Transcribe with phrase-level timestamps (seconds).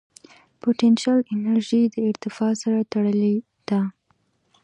[0.61, 3.35] پټنشل انرژي د ارتفاع سره تړلې
[3.69, 3.81] ده.